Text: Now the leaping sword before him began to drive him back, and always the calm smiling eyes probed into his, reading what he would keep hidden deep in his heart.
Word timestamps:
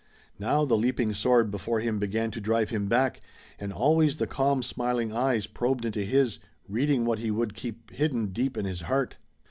Now 0.39 0.65
the 0.65 0.79
leaping 0.79 1.13
sword 1.13 1.51
before 1.51 1.79
him 1.79 1.99
began 1.99 2.31
to 2.31 2.41
drive 2.41 2.71
him 2.71 2.87
back, 2.87 3.21
and 3.59 3.71
always 3.71 4.15
the 4.17 4.25
calm 4.25 4.63
smiling 4.63 5.13
eyes 5.13 5.45
probed 5.45 5.85
into 5.85 6.01
his, 6.03 6.39
reading 6.67 7.05
what 7.05 7.19
he 7.19 7.29
would 7.29 7.53
keep 7.53 7.91
hidden 7.91 8.31
deep 8.31 8.57
in 8.57 8.65
his 8.65 8.81
heart. 8.81 9.17